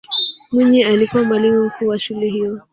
mwinyi 0.51 0.83
alikuwa 0.83 1.23
mwalimu 1.23 1.65
mkuu 1.65 1.87
wa 1.87 1.99
shule 1.99 2.27
hiyo 2.29 2.61